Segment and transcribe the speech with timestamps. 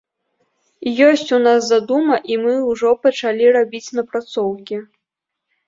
[1.07, 4.85] Ёсць у нас задума, і мы ўжо пачалі рабіць напрацоўкі.